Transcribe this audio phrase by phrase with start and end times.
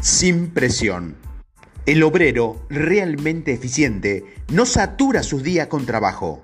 [0.00, 1.16] sin presión.
[1.84, 6.42] El obrero realmente eficiente no satura sus días con trabajo,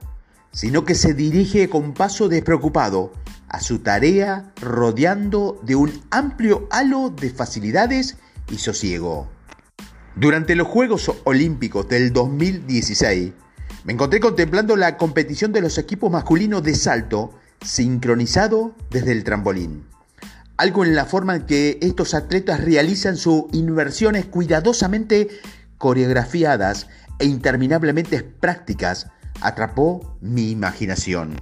[0.53, 3.13] sino que se dirige con paso despreocupado
[3.49, 8.17] a su tarea rodeando de un amplio halo de facilidades
[8.50, 9.28] y sosiego.
[10.17, 13.32] Durante los Juegos Olímpicos del 2016,
[13.85, 19.84] me encontré contemplando la competición de los equipos masculinos de salto sincronizado desde el trampolín
[20.56, 25.28] algo en la forma en que estos atletas realizan sus inversiones cuidadosamente
[25.78, 26.88] coreografiadas
[27.19, 29.09] e interminablemente prácticas,
[29.41, 31.41] atrapó mi imaginación.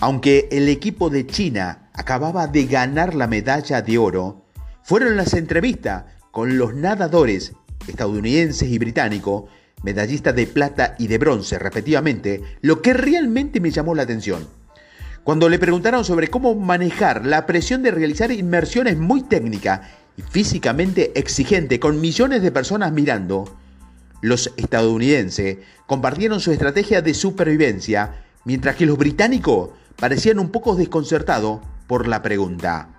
[0.00, 4.44] Aunque el equipo de China acababa de ganar la medalla de oro,
[4.82, 7.52] fueron las entrevistas con los nadadores
[7.86, 9.44] estadounidenses y británicos,
[9.82, 14.57] medallistas de plata y de bronce respectivamente, lo que realmente me llamó la atención.
[15.28, 19.82] Cuando le preguntaron sobre cómo manejar la presión de realizar inmersiones muy técnicas
[20.16, 23.44] y físicamente exigente con millones de personas mirando,
[24.22, 31.60] los estadounidenses compartieron su estrategia de supervivencia, mientras que los británicos parecían un poco desconcertados
[31.86, 32.98] por la pregunta.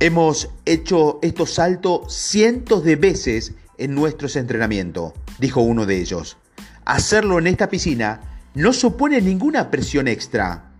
[0.00, 6.38] Hemos hecho estos saltos cientos de veces en nuestros entrenamientos, dijo uno de ellos.
[6.86, 10.70] Hacerlo en esta piscina no supone ninguna presión extra.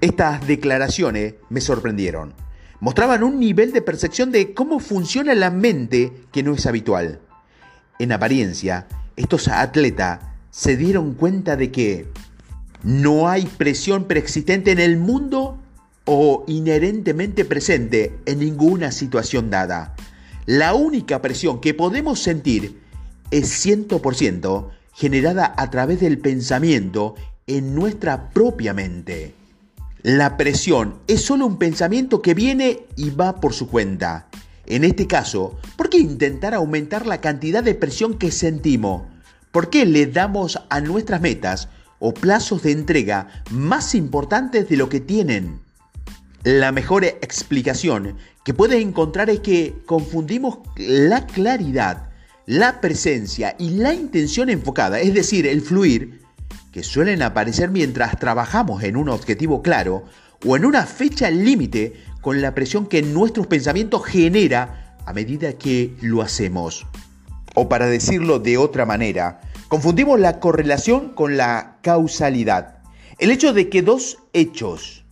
[0.00, 2.34] Estas declaraciones me sorprendieron.
[2.80, 7.20] Mostraban un nivel de percepción de cómo funciona la mente que no es habitual.
[7.98, 12.06] En apariencia, estos atletas se dieron cuenta de que
[12.82, 15.58] no hay presión preexistente en el mundo
[16.04, 19.96] o inherentemente presente en ninguna situación dada.
[20.44, 22.80] La única presión que podemos sentir
[23.30, 27.14] es 100% generada a través del pensamiento
[27.46, 29.45] en nuestra propia mente.
[30.06, 34.28] La presión es solo un pensamiento que viene y va por su cuenta.
[34.64, 39.02] En este caso, ¿por qué intentar aumentar la cantidad de presión que sentimos?
[39.50, 44.88] ¿Por qué le damos a nuestras metas o plazos de entrega más importantes de lo
[44.88, 45.58] que tienen?
[46.44, 52.10] La mejor explicación que puedes encontrar es que confundimos la claridad,
[52.46, 56.25] la presencia y la intención enfocada, es decir, el fluir,
[56.76, 60.04] que suelen aparecer mientras trabajamos en un objetivo claro
[60.46, 65.94] o en una fecha límite con la presión que nuestros pensamientos genera a medida que
[66.02, 66.86] lo hacemos.
[67.54, 72.82] O para decirlo de otra manera, confundimos la correlación con la causalidad.
[73.18, 75.06] El hecho de que dos hechos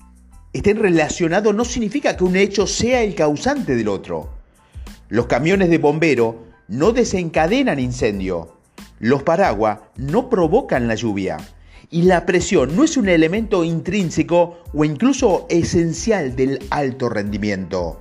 [0.53, 4.29] estén relacionados no significa que un hecho sea el causante del otro.
[5.09, 8.54] Los camiones de bombero no desencadenan incendio.
[8.99, 11.39] Los paraguas no provocan la lluvia
[11.91, 18.01] y la presión no es un elemento intrínseco o incluso esencial del alto rendimiento.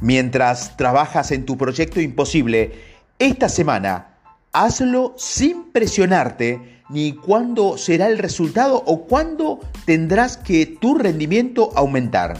[0.00, 2.72] Mientras trabajas en tu proyecto imposible,
[3.18, 4.18] esta semana
[4.52, 12.36] hazlo sin presionarte ni cuándo será el resultado o cuándo tendrás que tu rendimiento aumentar.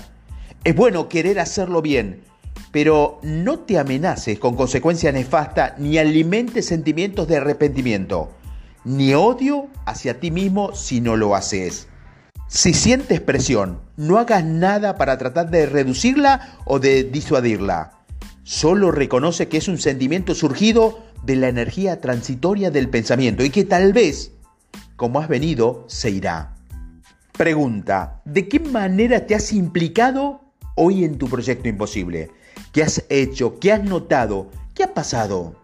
[0.65, 2.23] Es bueno querer hacerlo bien,
[2.75, 8.33] pero no te amenaces con consecuencias nefastas ni alimentes sentimientos de arrepentimiento
[8.85, 11.87] ni odio hacia ti mismo si no lo haces.
[12.49, 17.93] Si sientes presión, no hagas nada para tratar de reducirla o de disuadirla.
[18.43, 23.65] Solo reconoce que es un sentimiento surgido de la energía transitoria del pensamiento y que
[23.65, 24.33] tal vez,
[24.97, 26.57] como has venido, se irá.
[27.39, 30.41] Pregunta, ¿de qué manera te has implicado
[30.75, 32.31] hoy en tu proyecto imposible?
[32.75, 33.61] ¿Qué has hecho?
[33.61, 34.49] ¿Qué has notado?
[34.75, 35.64] ¿Qué ha pasado?